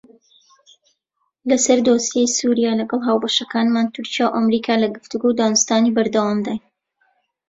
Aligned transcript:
لەسەر 1.49 1.79
دۆسیەی 1.87 2.33
سووریا 2.37 2.71
لەگەڵ 2.81 3.01
هاوبەشەکانمان 3.07 3.87
تورکیا 3.95 4.25
و 4.27 4.35
ئەمریکا 4.35 4.73
لە 4.83 4.87
گفتوگۆ 4.95 5.27
و 5.29 5.37
دانوستاندنی 5.41 5.95
بەردەوامداین. 5.95 6.61